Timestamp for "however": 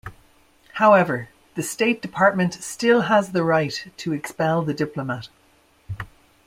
0.73-1.29